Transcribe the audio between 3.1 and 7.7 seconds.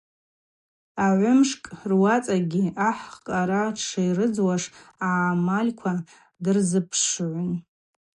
Къара дширыдзуашыз агӏамальква дырзыпшгӏун.